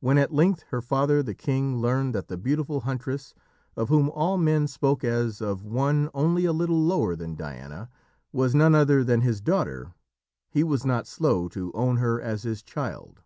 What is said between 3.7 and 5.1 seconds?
of whom all men spoke